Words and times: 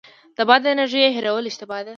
د 0.37 0.39
باد 0.49 0.63
انرژۍ 0.71 1.01
هیرول 1.15 1.43
اشتباه 1.47 1.81
ده. 1.85 1.89